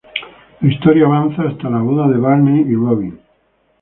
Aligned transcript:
La 0.61 0.67
historia 0.73 1.05
avanza 1.05 1.43
hasta 1.43 1.69
la 1.69 1.83
boda 1.83 2.07
de 2.07 2.17
Barney 2.17 2.59
y 2.67 2.73
Robin. 2.73 3.19